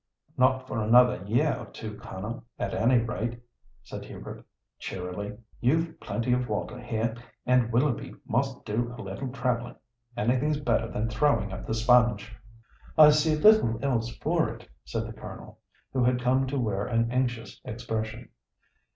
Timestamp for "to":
16.47-16.57